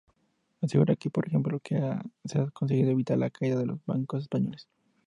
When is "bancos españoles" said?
3.85-4.67